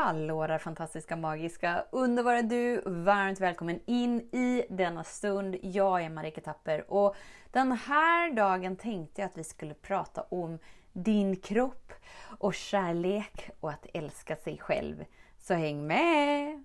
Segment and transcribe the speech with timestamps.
[0.00, 2.82] Hallå där fantastiska, magiska, underbara du!
[2.86, 5.56] Varmt välkommen in i denna stund.
[5.62, 7.16] Jag är Marika Tapper och
[7.52, 10.58] den här dagen tänkte jag att vi skulle prata om
[10.92, 11.92] din kropp
[12.38, 15.04] och kärlek och att älska sig själv.
[15.38, 16.64] Så häng med!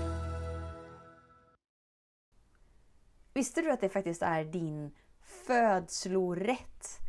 [3.33, 6.99] Visste du att det faktiskt är din födslorätt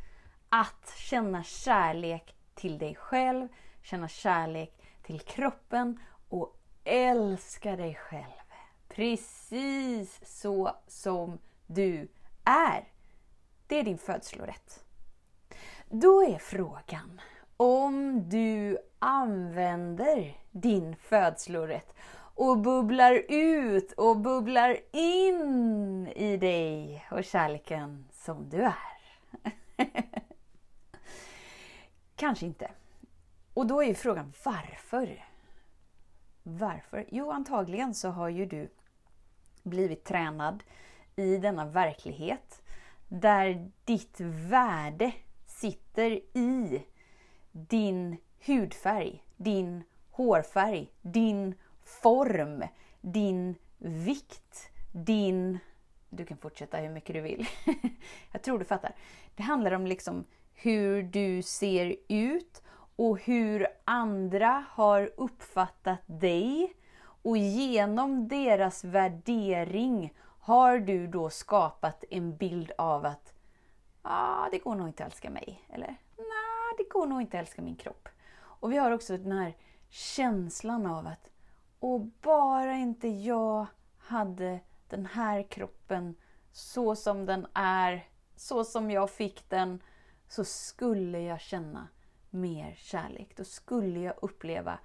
[0.49, 3.49] att känna kärlek till dig själv,
[3.83, 8.43] känna kärlek till kroppen och älska dig själv.
[8.89, 12.09] Precis så som du
[12.45, 12.89] är.
[13.67, 14.85] Det är din födslorätt.
[15.89, 17.21] Då är frågan
[17.57, 21.95] om du använder din födslorätt
[22.35, 28.75] och bubblar ut och bubblar in i dig och kärleken som du är.
[32.17, 32.71] Kanske inte.
[33.55, 35.25] Och då är ju frågan varför?
[36.43, 37.07] Varför?
[37.11, 38.69] Jo, antagligen så har ju du
[39.63, 40.63] blivit tränad
[41.17, 42.63] i denna verklighet
[43.09, 45.13] där ditt värde
[45.47, 46.83] sitter i
[47.53, 48.17] din
[48.47, 52.65] hudfärg, din hårfärg, din form,
[53.01, 55.59] din vikt, din...
[56.11, 57.49] Du kan fortsätta hur mycket du vill.
[58.33, 58.95] Jag tror du fattar.
[59.35, 62.63] Det handlar om liksom hur du ser ut
[62.97, 66.75] och hur andra har uppfattat dig.
[67.23, 73.35] Och genom deras värdering har du då skapat en bild av att
[74.03, 75.65] ah, det går nog inte att älska mig.
[75.69, 78.09] Eller nej, det går nog inte att älska min kropp.
[78.35, 79.57] Och vi har också den här
[79.89, 81.32] känslan av att
[81.83, 83.67] och bara inte jag
[83.99, 86.15] hade den här kroppen
[86.53, 89.83] så som den är, så som jag fick den,
[90.29, 91.89] så skulle jag känna
[92.31, 93.37] mer kärlek.
[93.37, 94.79] Då skulle jag uppleva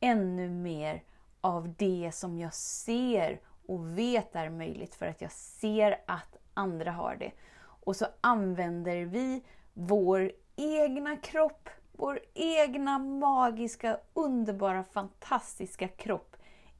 [0.00, 1.02] ännu mer
[1.40, 6.92] av det som jag ser och vet är möjligt för att jag ser att andra
[6.92, 7.32] har det.
[7.60, 16.31] Och så använder vi vår egna kropp, vår egna magiska, underbara, fantastiska kropp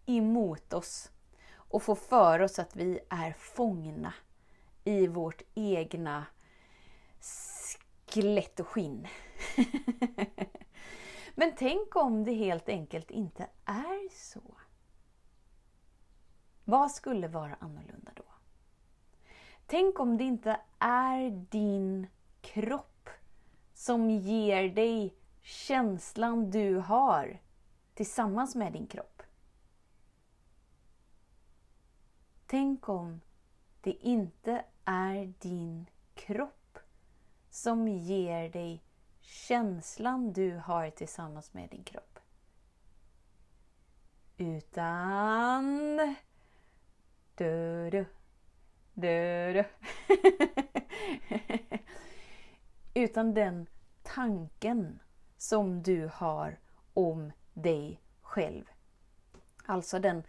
[0.06, 1.10] emot oss
[1.54, 4.14] och får för oss att vi är fångna
[4.84, 6.26] i vårt egna
[8.06, 9.06] skelett och skinn.
[11.34, 14.56] Men tänk om det helt enkelt inte är så.
[16.64, 18.24] Vad skulle vara annorlunda då?
[19.66, 22.06] Tänk om det inte är din
[22.40, 23.10] kropp
[23.74, 27.40] som ger dig känslan du har
[27.94, 29.11] tillsammans med din kropp.
[32.52, 33.20] Tänk om
[33.80, 36.78] det inte är din kropp
[37.50, 38.84] som ger dig
[39.20, 42.18] känslan du har tillsammans med din kropp.
[44.36, 45.96] Utan...
[47.34, 48.06] Du, du,
[48.94, 49.64] du, du.
[53.02, 53.66] Utan den
[54.02, 55.00] tanken
[55.36, 56.58] som du har
[56.94, 58.64] om dig själv.
[59.66, 60.22] Alltså den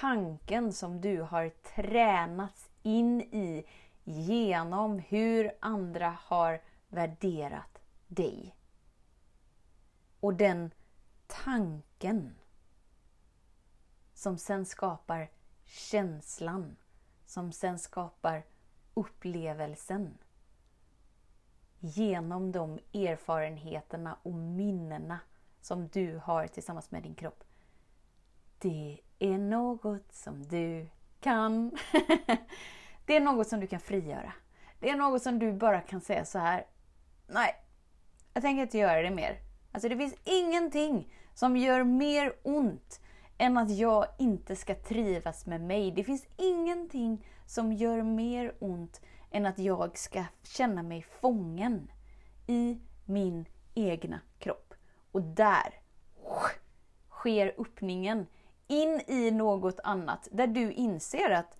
[0.00, 3.64] tanken som du har tränats in i
[4.04, 8.54] genom hur andra har värderat dig.
[10.20, 10.70] Och den
[11.26, 12.34] tanken
[14.14, 15.30] som sen skapar
[15.64, 16.76] känslan,
[17.26, 18.42] som sen skapar
[18.94, 20.18] upplevelsen.
[21.78, 25.20] Genom de erfarenheterna och minnena
[25.60, 27.44] som du har tillsammans med din kropp.
[28.58, 30.88] Det är något som du
[31.20, 31.70] kan.
[33.06, 34.32] det är något som du kan frigöra.
[34.80, 36.66] Det är något som du bara kan säga så här.
[37.26, 37.54] Nej,
[38.34, 39.38] jag tänker inte göra det mer.
[39.72, 43.00] Alltså det finns ingenting som gör mer ont
[43.38, 45.90] än att jag inte ska trivas med mig.
[45.90, 51.90] Det finns ingenting som gör mer ont än att jag ska känna mig fången
[52.46, 54.74] i min egna kropp.
[55.12, 55.74] Och där
[57.10, 58.26] sker öppningen
[58.66, 61.58] in i något annat där du inser att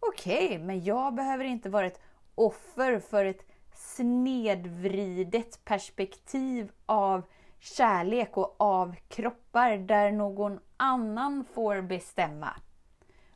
[0.00, 2.00] okej, okay, men jag behöver inte vara ett
[2.34, 7.22] offer för ett snedvridet perspektiv av
[7.58, 12.56] kärlek och av kroppar där någon annan får bestämma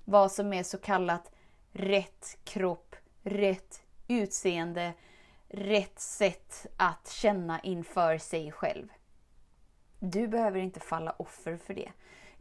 [0.05, 1.33] vad som är så kallat
[1.73, 4.93] rätt kropp, rätt utseende,
[5.49, 8.89] rätt sätt att känna inför sig själv.
[9.99, 11.93] Du behöver inte falla offer för det.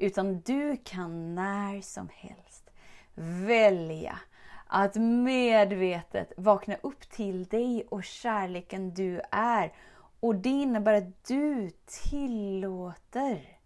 [0.01, 2.69] Utan du kan när som helst
[3.15, 4.19] välja
[4.67, 9.73] att medvetet vakna upp till dig och kärleken du är.
[10.19, 13.57] Och det innebär att du tillåter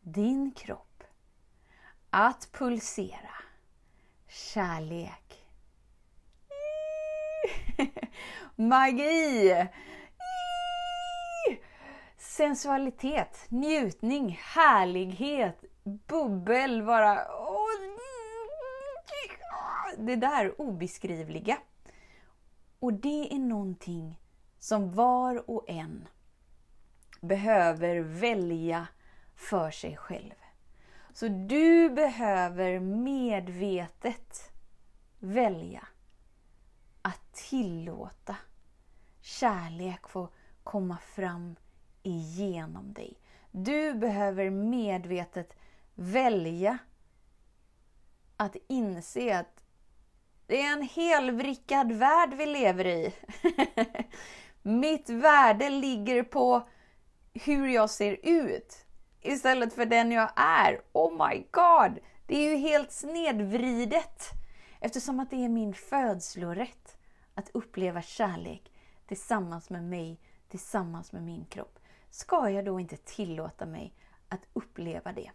[0.00, 1.04] din kropp
[2.10, 3.34] att pulsera
[4.28, 5.46] kärlek.
[8.56, 9.66] Magi!
[12.38, 17.26] Sensualitet, njutning, härlighet, bubbel, bara...
[19.98, 21.58] Det där obeskrivliga.
[22.78, 24.20] Och det är någonting
[24.58, 26.08] som var och en
[27.20, 28.86] behöver välja
[29.34, 30.34] för sig själv.
[31.12, 34.50] Så du behöver medvetet
[35.18, 35.86] välja
[37.02, 38.36] att tillåta
[39.20, 40.28] kärlek få
[40.64, 41.56] komma fram
[42.08, 43.18] igenom dig.
[43.50, 45.56] Du behöver medvetet
[45.94, 46.78] välja
[48.36, 49.64] att inse att
[50.46, 53.14] det är en helvrickad värld vi lever i.
[54.62, 56.68] Mitt värde ligger på
[57.34, 58.86] hur jag ser ut
[59.20, 60.80] istället för den jag är.
[60.92, 61.98] Oh my god!
[62.26, 64.22] Det är ju helt snedvridet.
[64.80, 66.96] Eftersom att det är min födslorätt
[67.34, 68.72] att uppleva kärlek
[69.08, 71.77] tillsammans med mig, tillsammans med min kropp
[72.10, 73.94] ska jag då inte tillåta mig
[74.28, 75.30] att uppleva det?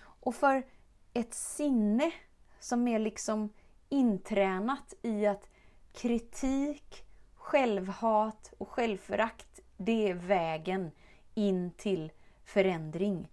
[0.00, 0.66] Och för
[1.12, 2.12] ett sinne
[2.60, 3.52] som är liksom
[3.88, 5.48] intränat i att
[5.92, 7.04] kritik,
[7.34, 10.90] självhat och självförakt, det är vägen
[11.34, 12.12] in till
[12.44, 13.30] förändring.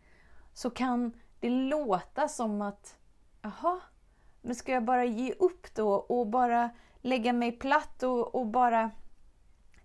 [0.53, 2.97] Så kan det låta som att,
[3.41, 3.81] jaha,
[4.41, 6.69] men ska jag bara ge upp då och bara
[7.01, 8.91] lägga mig platt och, och bara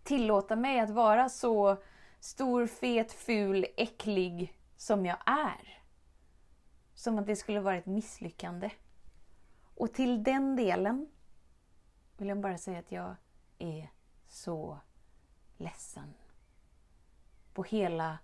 [0.02, 1.76] tillåta mig att vara så
[2.20, 5.82] stor, fet, ful, äcklig som jag är.
[6.94, 8.70] Som att det skulle vara ett misslyckande.
[9.74, 11.10] Och till den delen
[12.16, 13.16] vill jag bara säga att jag
[13.58, 13.90] är
[14.28, 14.78] så
[15.56, 16.14] ledsen.
[17.52, 18.18] På hela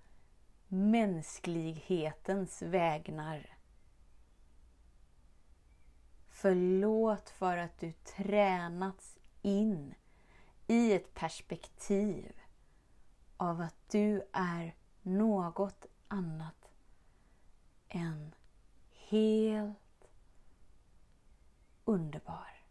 [0.69, 3.57] mänsklighetens vägnar.
[6.29, 9.95] Förlåt för att du tränats in
[10.67, 12.33] i ett perspektiv
[13.37, 16.71] av att du är något annat
[17.89, 18.35] än
[18.91, 20.09] helt
[21.85, 22.65] underbar,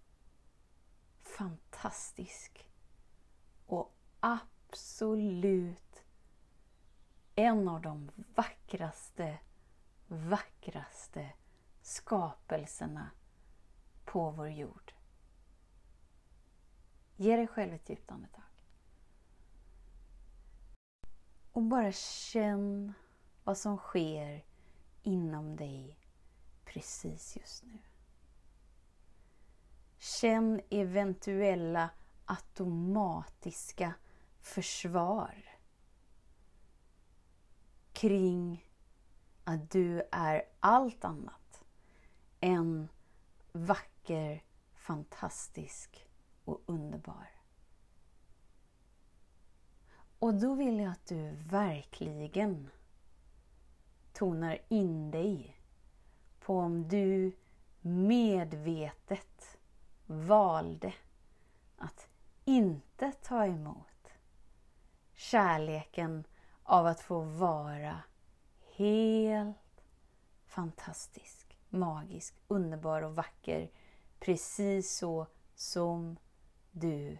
[1.21, 2.69] fantastisk
[3.65, 6.03] och absolut
[7.35, 9.39] en av de vackraste,
[10.07, 11.33] vackraste
[11.81, 13.11] skapelserna
[14.05, 14.93] på vår jord.
[17.15, 18.44] Ge dig själv ett djupt andetag.
[21.55, 22.93] Och bara känn
[23.43, 24.45] vad som sker
[25.03, 25.99] inom dig
[26.65, 27.79] precis just nu.
[29.97, 31.89] Känn eventuella
[32.25, 33.93] automatiska
[34.39, 35.57] försvar
[37.93, 38.69] kring
[39.43, 41.63] att du är allt annat
[42.39, 42.89] än
[43.51, 44.43] vacker,
[44.73, 46.07] fantastisk
[46.45, 47.34] och underbar.
[50.25, 52.69] Och då vill jag att du verkligen
[54.13, 55.57] tonar in dig
[56.39, 57.35] på om du
[57.81, 59.57] medvetet
[60.05, 60.93] valde
[61.77, 62.07] att
[62.45, 64.09] inte ta emot
[65.13, 66.23] kärleken
[66.63, 67.99] av att få vara
[68.75, 69.83] helt
[70.45, 73.71] fantastisk, magisk, underbar och vacker
[74.19, 76.17] precis så som
[76.71, 77.17] du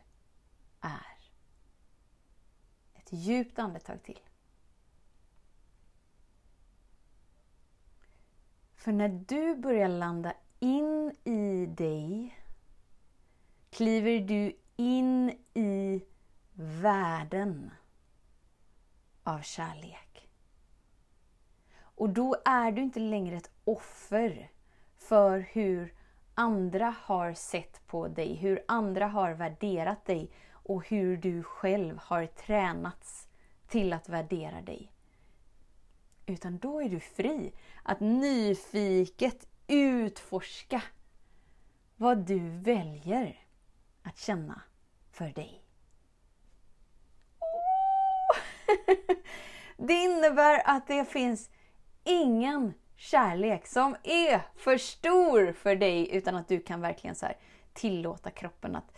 [0.82, 1.15] är.
[3.06, 4.20] Ett djupt andetag till.
[8.76, 12.40] För när du börjar landa in i dig
[13.70, 16.06] kliver du in i
[16.54, 17.72] världen
[19.24, 20.30] av kärlek.
[21.78, 24.52] Och då är du inte längre ett offer
[24.98, 25.94] för hur
[26.34, 30.32] andra har sett på dig, hur andra har värderat dig
[30.66, 33.28] och hur du själv har tränats
[33.68, 34.92] till att värdera dig.
[36.26, 37.54] Utan då är du fri
[37.84, 40.82] att nyfiket utforska
[41.96, 43.46] vad du väljer
[44.04, 44.62] att känna
[45.12, 45.64] för dig.
[47.40, 48.38] Oh!
[49.78, 51.50] Det innebär att det finns
[52.04, 57.28] ingen kärlek som är för stor för dig utan att du kan verkligen så
[57.74, 58.92] tillåta kroppen att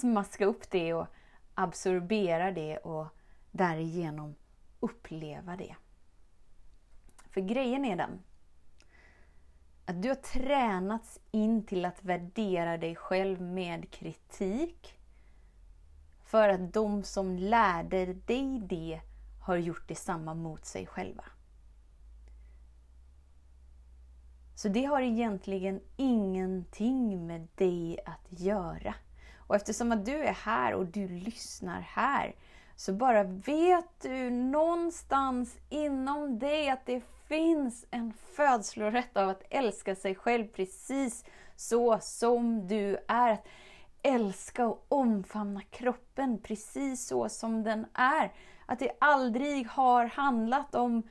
[0.00, 1.06] smaska upp det och
[1.54, 3.06] absorbera det och
[3.50, 4.34] därigenom
[4.80, 5.76] uppleva det.
[7.30, 8.20] För grejen är den
[9.90, 14.98] att du har tränats in till att värdera dig själv med kritik.
[16.24, 19.00] För att de som lärde dig det
[19.42, 21.24] har gjort detsamma mot sig själva.
[24.54, 28.94] Så det har egentligen ingenting med dig att göra.
[29.50, 32.34] Och eftersom att du är här och du lyssnar här
[32.76, 39.94] så bara vet du någonstans inom dig att det finns en födslorätt av att älska
[39.94, 41.24] sig själv precis
[41.56, 43.32] så som du är.
[43.32, 43.46] Att
[44.02, 48.32] älska och omfamna kroppen precis så som den är.
[48.66, 51.02] Att det aldrig har handlat om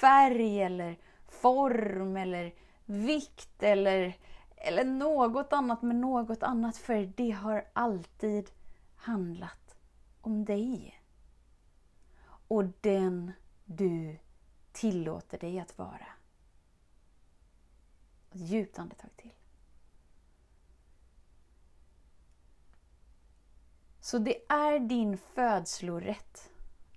[0.00, 0.96] färg eller
[1.28, 2.52] form eller
[2.84, 4.16] vikt eller,
[4.60, 6.76] eller något annat med något annat.
[6.76, 8.50] För det har alltid
[8.96, 9.76] handlat
[10.20, 11.02] om dig.
[12.48, 13.32] Och den
[13.64, 14.18] du
[14.72, 16.06] tillåter dig att vara.
[18.30, 19.32] Ett djupt andetag till.
[24.00, 26.50] Så det är din födslorätt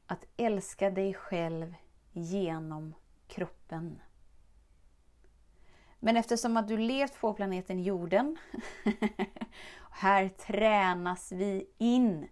[0.06, 1.76] att älska dig själv
[2.12, 2.94] genom
[3.28, 4.00] kroppen.
[6.04, 8.38] Men eftersom att du levt på planeten jorden,
[9.92, 12.28] här tränas vi in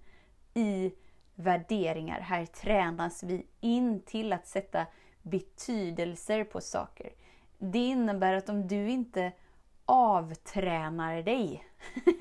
[0.54, 0.94] i
[1.36, 2.20] värderingar.
[2.20, 4.86] Här tränas vi in till att sätta
[5.22, 7.10] betydelser på saker.
[7.58, 9.32] Det innebär att om du inte
[9.86, 11.68] avtränar dig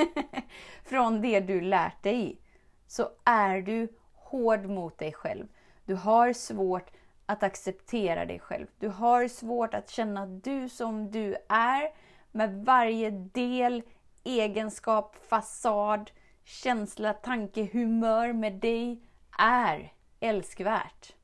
[0.85, 2.41] från det du lärt dig,
[2.87, 5.47] så är du hård mot dig själv.
[5.85, 6.91] Du har svårt
[7.29, 8.67] att acceptera dig själv.
[8.79, 11.93] Du har svårt att känna du som du är
[12.33, 13.83] med varje del,
[14.25, 16.11] egenskap, fasad,
[16.45, 19.03] känsla, tanke, humör med dig
[19.39, 21.15] är älskvärt.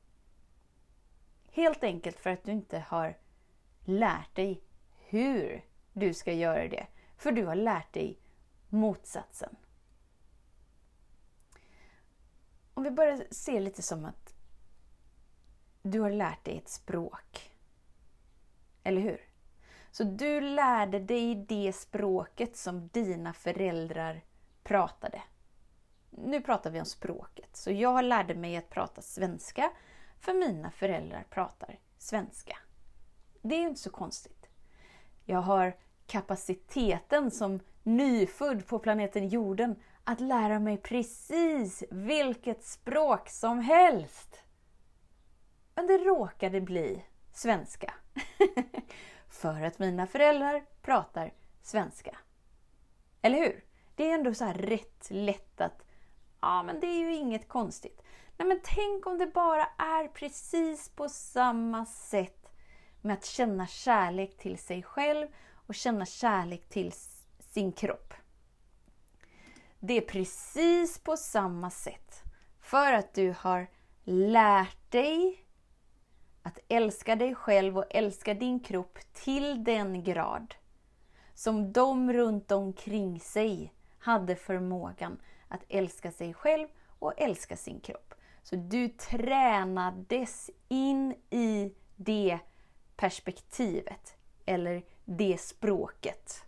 [1.51, 3.17] Helt enkelt för att du inte har
[3.85, 4.61] lärt dig
[5.07, 6.87] hur du ska göra det.
[7.17, 8.19] För du har lärt dig
[8.69, 9.55] motsatsen.
[12.73, 14.24] Om vi börjar se lite som att
[15.85, 17.51] du har lärt dig ett språk.
[18.83, 19.21] Eller hur?
[19.91, 24.21] Så du lärde dig det språket som dina föräldrar
[24.63, 25.21] pratade.
[26.09, 27.55] Nu pratar vi om språket.
[27.55, 29.71] Så jag lärde mig att prata svenska
[30.19, 32.57] för mina föräldrar pratar svenska.
[33.41, 34.49] Det är inte så konstigt.
[35.25, 35.75] Jag har
[36.07, 44.44] kapaciteten som nyfödd på planeten jorden att lära mig precis vilket språk som helst.
[45.75, 47.93] Men det råkade bli svenska.
[49.29, 52.17] För att mina föräldrar pratar svenska.
[53.21, 53.63] Eller hur?
[53.95, 55.85] Det är ändå så rätt lätt att,
[56.41, 58.01] ja men det är ju inget konstigt.
[58.37, 62.51] Nej men tänk om det bara är precis på samma sätt
[63.01, 65.27] med att känna kärlek till sig själv
[65.67, 66.93] och känna kärlek till
[67.39, 68.13] sin kropp.
[69.79, 72.23] Det är precis på samma sätt.
[72.61, 73.67] För att du har
[74.03, 75.44] lärt dig
[76.45, 80.55] att älska dig själv och älska din kropp till den grad
[81.33, 86.67] som de runt omkring sig hade förmågan att älska sig själv
[86.99, 88.13] och älska sin kropp.
[88.43, 92.39] Så du tränades in i det
[92.95, 96.45] perspektivet, eller det språket.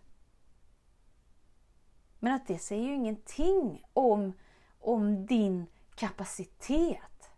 [2.18, 4.32] Men att det säger ju ingenting om,
[4.80, 7.30] om din kapacitet.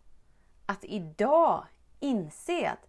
[0.65, 1.65] Att idag
[2.01, 2.87] inse att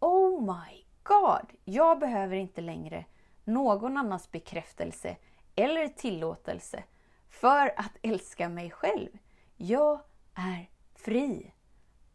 [0.00, 1.52] Oh my God!
[1.64, 3.04] Jag behöver inte längre
[3.44, 5.16] någon annans bekräftelse
[5.54, 6.84] eller tillåtelse
[7.28, 9.08] för att älska mig själv.
[9.56, 10.00] Jag
[10.34, 11.52] är fri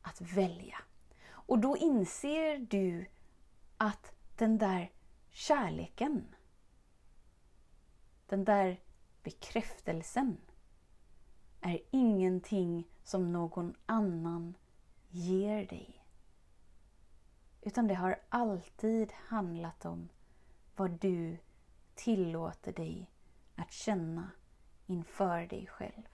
[0.01, 0.77] att välja.
[1.29, 3.05] Och då inser du
[3.77, 4.91] att den där
[5.31, 6.35] kärleken,
[8.27, 8.79] den där
[9.23, 10.37] bekräftelsen
[11.61, 14.53] är ingenting som någon annan
[15.09, 15.96] ger dig.
[17.67, 20.09] Utan det har alltid handlat om
[20.75, 21.37] vad du
[21.95, 23.09] tillåter dig
[23.55, 24.31] att känna
[24.85, 26.07] inför dig själv.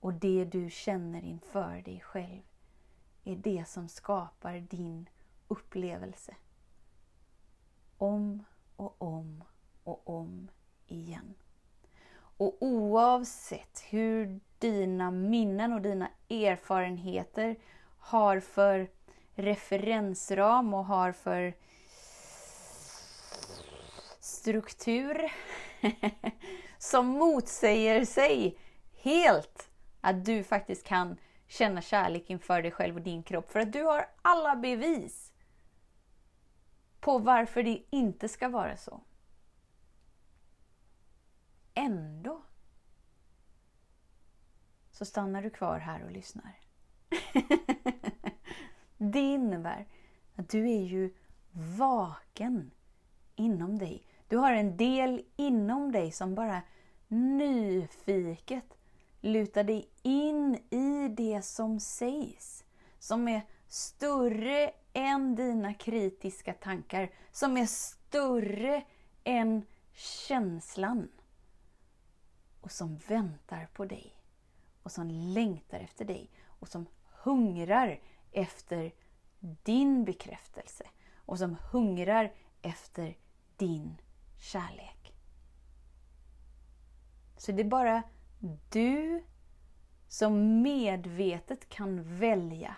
[0.00, 2.42] Och det du känner inför dig själv
[3.24, 5.08] är det som skapar din
[5.48, 6.36] upplevelse.
[7.98, 8.44] Om
[8.76, 9.44] och om
[9.84, 10.48] och om
[10.86, 11.34] igen.
[12.14, 17.56] Och oavsett hur dina minnen och dina erfarenheter
[17.98, 18.97] har för
[19.38, 21.54] referensram och har för
[24.20, 25.32] struktur
[26.78, 28.58] som motsäger sig
[29.02, 31.16] helt att du faktiskt kan
[31.46, 33.50] känna kärlek inför dig själv och din kropp.
[33.50, 35.32] För att du har alla bevis
[37.00, 39.00] på varför det inte ska vara så.
[41.74, 42.42] Ändå
[44.90, 46.60] så stannar du kvar här och lyssnar.
[48.98, 49.86] det innebär
[50.36, 51.14] att du är ju
[51.78, 52.70] vaken
[53.36, 54.02] inom dig.
[54.28, 56.62] Du har en del inom dig som bara
[57.08, 58.78] nyfiket
[59.20, 62.64] lutar dig in i det som sägs.
[62.98, 67.10] Som är större än dina kritiska tankar.
[67.32, 68.84] Som är större
[69.24, 71.08] än känslan.
[72.60, 74.14] Och som väntar på dig.
[74.82, 76.30] Och som längtar efter dig.
[76.44, 76.86] Och som
[77.22, 78.00] hungrar
[78.32, 78.92] efter
[79.40, 80.84] din bekräftelse.
[81.16, 82.32] Och som hungrar
[82.62, 83.16] efter
[83.56, 84.00] din
[84.38, 85.14] kärlek.
[87.36, 88.02] Så det är bara
[88.70, 89.24] du
[90.08, 92.76] som medvetet kan välja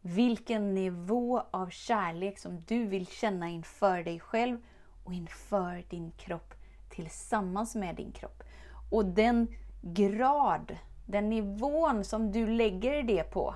[0.00, 4.58] vilken nivå av kärlek som du vill känna inför dig själv
[5.04, 6.54] och inför din kropp
[6.88, 8.42] tillsammans med din kropp.
[8.90, 13.54] Och den grad, den nivån som du lägger det på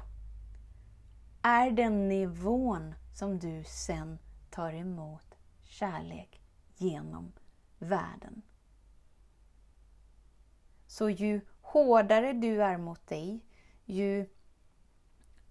[1.44, 4.18] är den nivån som du sen
[4.50, 6.40] tar emot kärlek
[6.76, 7.32] genom
[7.78, 8.42] världen.
[10.86, 13.40] Så ju hårdare du är mot dig,
[13.84, 14.26] ju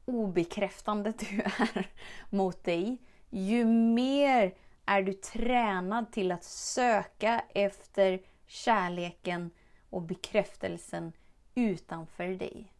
[0.06, 1.92] obekräftande du är
[2.30, 2.98] mot dig,
[3.30, 9.52] ju mer är du tränad till att söka efter kärleken
[9.90, 11.14] och bekräftelsen
[11.56, 12.73] utanför dig.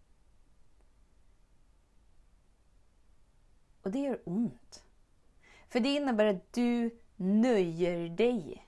[3.84, 4.84] Och det gör ont.
[5.70, 8.68] För det innebär att du nöjer dig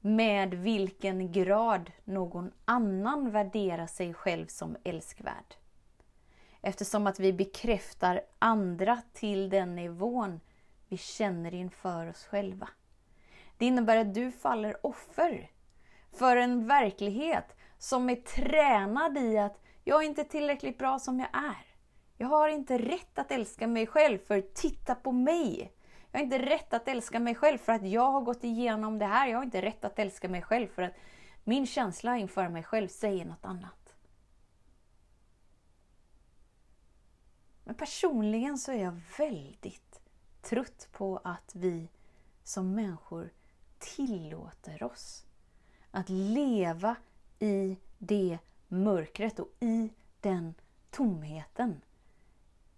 [0.00, 5.54] med vilken grad någon annan värderar sig själv som älskvärd.
[6.60, 10.40] Eftersom att vi bekräftar andra till den nivån
[10.88, 12.68] vi känner inför oss själva.
[13.58, 15.50] Det innebär att du faller offer
[16.12, 21.28] för en verklighet som är tränad i att jag är inte tillräckligt bra som jag
[21.32, 21.73] är.
[22.16, 25.72] Jag har inte rätt att älska mig själv för titta på mig.
[26.10, 29.06] Jag har inte rätt att älska mig själv för att jag har gått igenom det
[29.06, 29.28] här.
[29.28, 30.94] Jag har inte rätt att älska mig själv för att
[31.44, 33.96] min känsla inför mig själv säger något annat.
[37.64, 40.00] Men personligen så är jag väldigt
[40.42, 41.88] trött på att vi
[42.42, 43.30] som människor
[43.78, 45.26] tillåter oss
[45.90, 46.96] att leva
[47.38, 50.54] i det mörkret och i den
[50.90, 51.80] tomheten.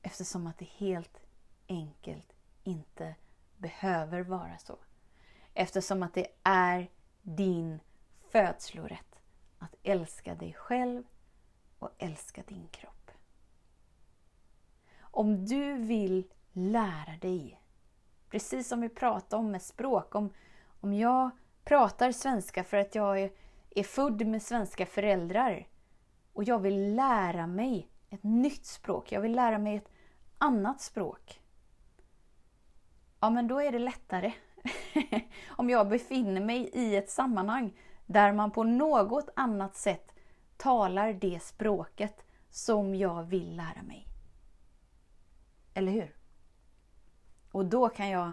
[0.07, 1.21] Eftersom att det helt
[1.69, 2.33] enkelt
[2.64, 3.14] inte
[3.57, 4.79] behöver vara så.
[5.55, 6.90] Eftersom att det är
[7.23, 7.81] din
[8.31, 9.21] födslorätt
[9.59, 11.03] att älska dig själv
[11.79, 13.11] och älska din kropp.
[15.01, 17.61] Om du vill lära dig,
[18.31, 20.33] precis som vi pratade om med språk, om,
[20.81, 21.31] om jag
[21.64, 23.33] pratar svenska för att jag är,
[23.71, 25.69] är född med svenska föräldrar
[26.33, 29.95] och jag vill lära mig ett nytt språk, jag vill lära mig ett
[30.38, 31.40] annat språk
[33.20, 34.33] ja men då är det lättare.
[35.49, 37.72] Om jag befinner mig i ett sammanhang
[38.07, 40.14] där man på något annat sätt
[40.57, 44.07] talar det språket som jag vill lära mig.
[45.75, 46.16] Eller hur?
[47.53, 48.33] Och då kan jag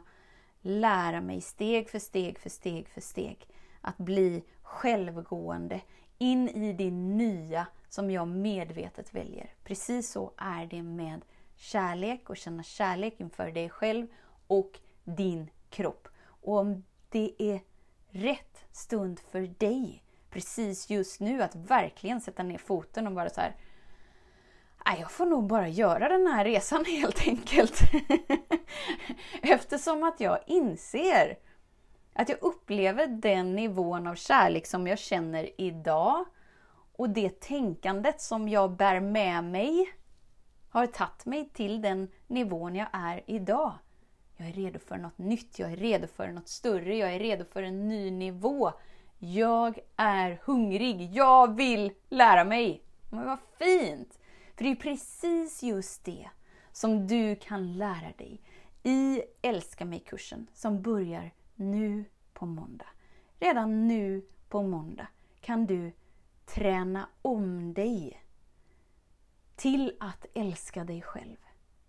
[0.62, 3.48] lära mig steg för steg för steg för steg
[3.82, 5.82] att bli självgående
[6.18, 9.54] in i det nya som jag medvetet väljer.
[9.64, 11.22] Precis så är det med
[11.64, 14.08] kärlek och känna kärlek inför dig själv
[14.48, 16.08] och din kropp.
[16.26, 17.62] Och om det är
[18.10, 23.42] rätt stund för dig precis just nu att verkligen sätta ner foten och bara så
[23.42, 23.56] här
[25.00, 27.82] jag får nog bara göra den här resan helt enkelt.
[29.42, 31.38] Eftersom att jag inser
[32.14, 36.26] att jag upplever den nivån av kärlek som jag känner idag
[36.96, 39.94] och det tänkandet som jag bär med mig
[40.74, 43.74] har tagit mig till den nivån jag är idag.
[44.38, 47.46] Jag är redo för något nytt, jag är redo för något större, jag är redo
[47.46, 48.72] för en ny nivå.
[49.20, 52.82] Jag är hungrig, jag vill lära mig.
[53.12, 54.20] Men vad fint!
[54.56, 56.30] För det är precis just det
[56.72, 58.42] som du kan lära dig
[58.84, 62.88] i Älska mig-kursen som börjar nu på måndag.
[63.40, 65.08] Redan nu på måndag
[65.42, 65.92] kan du
[66.46, 68.23] träna om dig
[69.56, 71.38] till att älska dig själv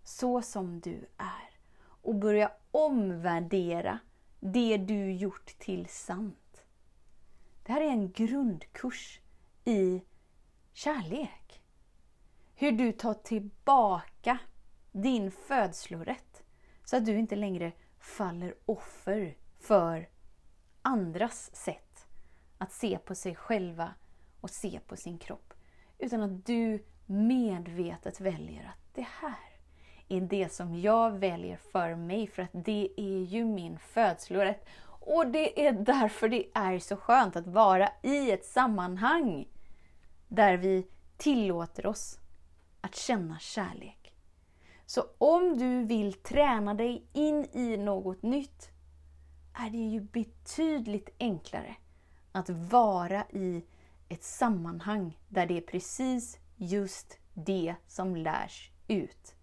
[0.03, 1.59] så som du är
[2.01, 3.99] och börja omvärdera
[4.39, 6.65] det du gjort till sant.
[7.63, 9.19] Det här är en grundkurs
[9.65, 10.03] i
[10.73, 11.61] kärlek.
[12.55, 14.37] Hur du tar tillbaka
[14.91, 16.43] din födslorätt
[16.83, 20.09] så att du inte längre faller offer för
[20.81, 22.07] andras sätt
[22.57, 23.93] att se på sig själva
[24.41, 25.53] och se på sin kropp.
[25.97, 29.55] Utan att du medvetet väljer att det här
[30.07, 34.65] är det som jag väljer för mig för att det är ju min födslorätt.
[34.99, 39.47] Och det är därför det är så skönt att vara i ett sammanhang
[40.27, 40.87] där vi
[41.17, 42.19] tillåter oss
[42.81, 44.13] att känna kärlek.
[44.85, 48.69] Så om du vill träna dig in i något nytt
[49.53, 51.75] är det ju betydligt enklare
[52.31, 53.65] att vara i
[54.09, 59.35] ett sammanhang där det är precis just det som lärs ut.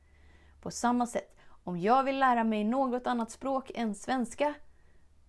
[0.60, 4.54] På samma sätt, om jag vill lära mig något annat språk än svenska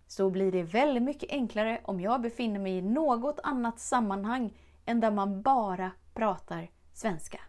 [0.07, 4.99] så blir det väldigt mycket enklare om jag befinner mig i något annat sammanhang än
[4.99, 7.39] där man bara pratar svenska.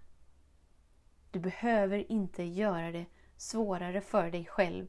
[1.31, 4.87] Du behöver inte göra det svårare för dig själv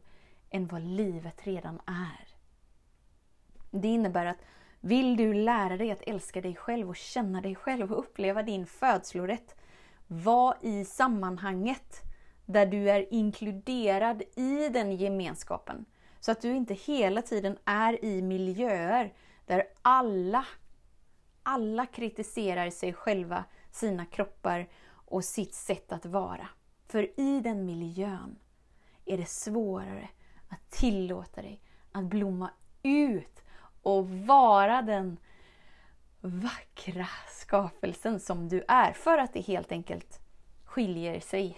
[0.49, 2.27] än vad livet redan är.
[3.71, 4.41] Det innebär att
[4.85, 8.65] vill du lära dig att älska dig själv och känna dig själv och uppleva din
[8.65, 9.55] födslorätt,
[10.07, 12.01] var i sammanhanget
[12.45, 15.85] där du är inkluderad i den gemenskapen.
[16.19, 19.13] Så att du inte hela tiden är i miljöer
[19.45, 20.45] där alla,
[21.43, 26.49] alla kritiserar sig själva, sina kroppar och sitt sätt att vara.
[26.87, 28.39] För i den miljön
[29.05, 30.09] är det svårare
[30.49, 32.49] att tillåta dig att blomma
[32.83, 33.44] ut
[33.85, 35.17] och vara den
[36.21, 38.93] vackra skapelsen som du är.
[38.93, 40.19] För att det helt enkelt
[40.63, 41.57] skiljer sig.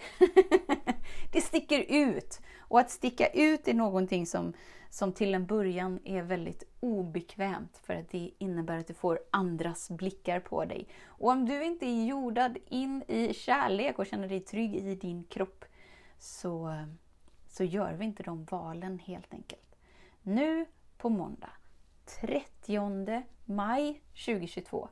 [1.32, 2.40] det sticker ut.
[2.58, 4.52] Och att sticka ut är någonting som,
[4.90, 9.90] som till en början är väldigt obekvämt för att det innebär att du får andras
[9.90, 10.88] blickar på dig.
[11.06, 15.24] Och om du inte är jordad in i kärlek och känner dig trygg i din
[15.24, 15.64] kropp
[16.18, 16.84] så,
[17.46, 19.76] så gör vi inte de valen helt enkelt.
[20.22, 20.66] Nu
[20.98, 21.50] på måndag
[22.08, 24.88] 30 maj 2022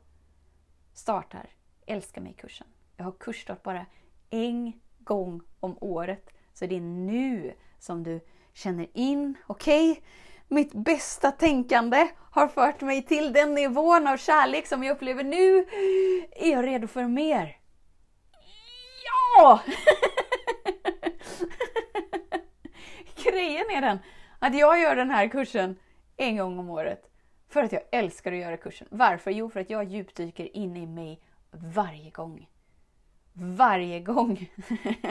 [0.94, 1.50] startar
[1.86, 2.66] Älska mig-kursen.
[2.96, 3.86] Jag har kursstart bara
[4.30, 6.30] en gång om året.
[6.52, 8.20] Så det är nu som du
[8.52, 10.02] känner in, okej, okay,
[10.48, 15.58] mitt bästa tänkande har fört mig till den nivån av kärlek som jag upplever nu.
[16.30, 17.56] Är jag redo för mer?
[19.04, 19.60] Ja!
[23.24, 23.98] Grejen är den
[24.38, 25.78] att jag gör den här kursen
[26.16, 27.10] en gång om året.
[27.48, 28.88] För att jag älskar att göra kursen.
[28.90, 29.30] Varför?
[29.30, 32.48] Jo, för att jag djupdyker in i mig varje gång.
[33.32, 34.50] Varje gång.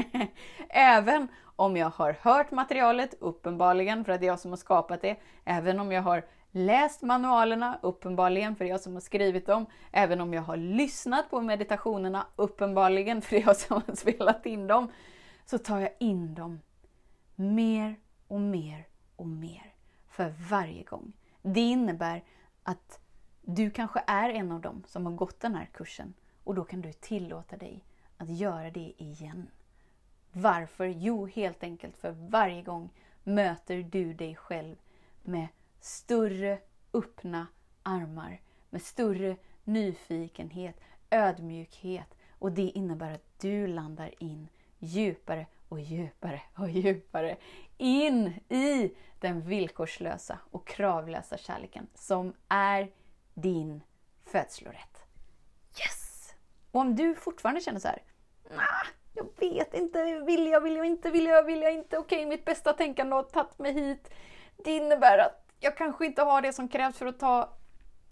[0.70, 5.02] Även om jag har hört materialet, uppenbarligen, för att det är jag som har skapat
[5.02, 5.16] det.
[5.46, 9.66] Även om jag har läst manualerna, uppenbarligen, för det är jag som har skrivit dem.
[9.92, 14.46] Även om jag har lyssnat på meditationerna, uppenbarligen, för det är jag som har spelat
[14.46, 14.92] in dem.
[15.46, 16.62] Så tar jag in dem
[17.36, 17.96] mer
[18.28, 19.75] och mer och mer
[20.16, 21.14] för varje gång.
[21.42, 22.24] Det innebär
[22.64, 23.00] att
[23.42, 26.82] du kanske är en av dem som har gått den här kursen och då kan
[26.82, 27.86] du tillåta dig
[28.18, 29.48] att göra det igen.
[30.32, 30.86] Varför?
[30.86, 32.90] Jo, helt enkelt för varje gång
[33.24, 34.76] möter du dig själv
[35.24, 35.48] med
[35.80, 36.60] större
[36.94, 37.48] öppna
[37.84, 44.48] armar, med större nyfikenhet, ödmjukhet och det innebär att du landar in
[44.80, 47.38] djupare och djupare och djupare
[47.78, 52.92] in i den villkorslösa och kravlösa kärleken som är
[53.34, 53.84] din
[54.26, 55.06] födslorätt.
[55.80, 56.34] Yes!
[56.72, 58.04] Och om du fortfarande känner så här,
[58.50, 62.18] nah, jag vet inte, vill jag, vill jag inte, vill jag, vill jag inte, okej,
[62.18, 64.10] okay, mitt bästa tänkande har tagit mig hit.
[64.64, 67.50] Det innebär att jag kanske inte har det som krävs för att ta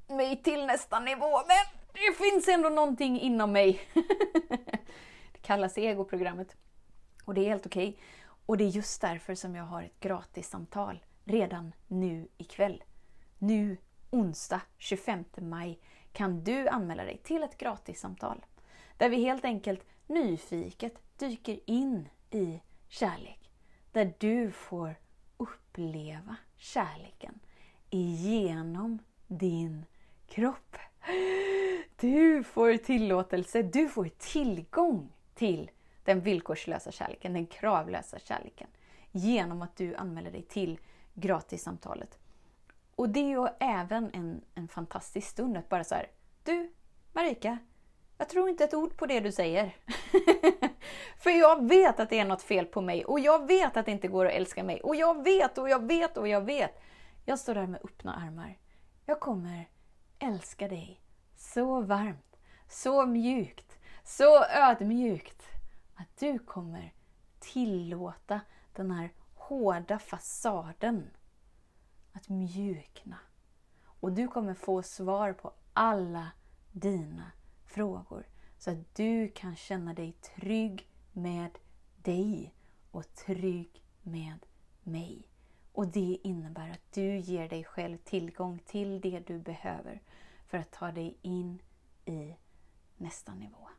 [0.07, 3.81] mig till nästa nivå, men det finns ändå någonting inom mig.
[5.31, 6.55] det kallas egoprogrammet.
[7.25, 7.89] Och det är helt okej.
[7.89, 8.01] Okay.
[8.45, 12.83] Och det är just därför som jag har ett gratis samtal redan nu ikväll.
[13.39, 13.77] Nu
[14.09, 15.79] onsdag 25 maj
[16.11, 18.45] kan du anmäla dig till ett gratissamtal.
[18.97, 23.51] Där vi helt enkelt nyfiket dyker in i kärlek.
[23.91, 24.95] Där du får
[25.37, 27.39] uppleva kärleken
[27.89, 29.85] igenom din
[30.27, 30.77] kropp.
[31.95, 35.71] Du får tillåtelse, du får tillgång till
[36.03, 38.67] den villkorslösa kärleken, den kravlösa kärleken.
[39.11, 40.79] Genom att du anmäler dig till
[41.13, 42.19] gratissamtalet.
[42.95, 46.07] Och det är ju även en, en fantastisk stund att bara så här,
[46.43, 46.71] du
[47.13, 47.57] Marika,
[48.17, 49.75] jag tror inte ett ord på det du säger.
[51.17, 53.91] För jag vet att det är något fel på mig och jag vet att det
[53.91, 54.81] inte går att älska mig.
[54.81, 56.81] Och jag vet och jag vet och jag vet.
[57.25, 58.57] Jag står där med öppna armar.
[59.05, 59.69] Jag kommer
[60.19, 61.01] älska dig
[61.35, 62.37] så varmt,
[62.69, 65.52] så mjukt, så ödmjukt
[65.95, 66.93] att du kommer
[67.39, 68.41] tillåta
[68.73, 71.09] den här hårda fasaden
[72.11, 73.19] att mjukna.
[73.99, 76.31] Och du kommer få svar på alla
[76.71, 77.31] dina
[77.65, 78.27] frågor
[78.57, 81.57] så att du kan känna dig trygg med
[81.95, 82.55] dig
[82.91, 84.45] och trygg med
[84.83, 85.27] mig.
[85.71, 90.01] Och det innebär att du ger dig själv tillgång till det du behöver
[90.47, 91.61] för att ta dig in
[92.05, 92.35] i
[92.97, 93.69] nästa nivå.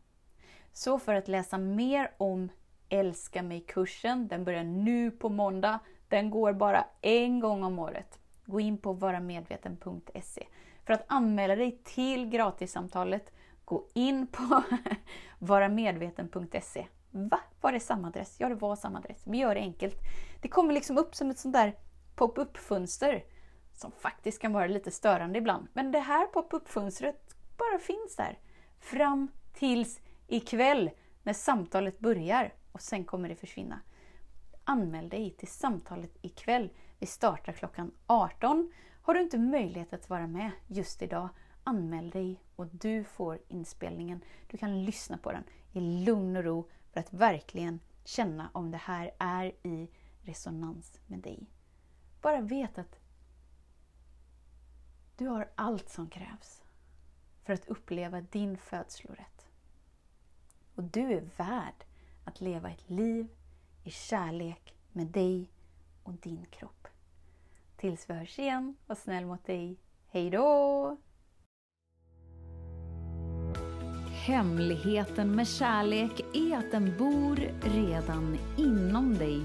[0.77, 2.49] Så för att läsa mer om
[2.89, 5.79] Älska mig-kursen, den börjar nu på måndag.
[6.09, 8.19] Den går bara en gång om året.
[8.47, 10.47] Gå in på varamedveten.se.
[10.87, 13.33] För att anmäla dig till gratissamtalet,
[13.65, 14.63] gå in på
[15.39, 16.87] varamedveten.se.
[17.11, 17.41] Va?
[17.61, 18.37] Var det samma adress?
[18.39, 19.23] Ja, det var samma adress.
[19.25, 19.97] Vi gör det enkelt.
[20.43, 21.75] Det kommer liksom upp som ett sånt där
[22.15, 23.25] pop-up-fönster
[23.75, 25.69] som faktiskt kan vara lite störande ibland.
[25.73, 28.39] Men det här pop-up-fönstret bara finns där
[28.81, 30.91] fram tills ikväll
[31.23, 33.81] när samtalet börjar och sen kommer det försvinna.
[34.65, 36.71] Anmäl dig till samtalet ikväll.
[36.99, 38.73] Vi startar klockan 18.
[39.03, 41.29] Har du inte möjlighet att vara med just idag,
[41.65, 44.25] anmäl dig och du får inspelningen.
[44.51, 48.79] Du kan lyssna på den i lugn och ro för att verkligen känna om det
[48.79, 49.91] här är i
[50.23, 51.47] resonans med dig.
[52.21, 52.99] Bara vet att
[55.17, 56.63] du har allt som krävs
[57.45, 59.34] för att uppleva din födslorätt.
[60.75, 61.85] Och du är värd
[62.25, 63.29] att leva ett liv
[63.85, 65.51] i kärlek med dig
[66.03, 66.89] och din kropp.
[67.77, 69.77] Tills vi hörs igen, var snäll mot dig.
[70.11, 70.97] Hej då!
[74.27, 79.43] Hemligheten med kärlek är att den bor redan inom dig.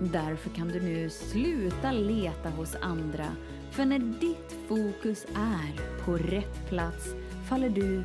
[0.00, 3.26] Därför kan du nu sluta leta hos andra.
[3.70, 7.14] För när ditt fokus är på rätt plats
[7.48, 8.04] faller du